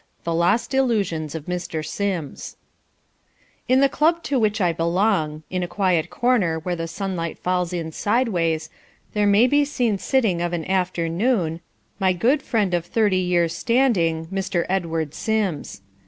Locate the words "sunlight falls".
6.87-7.71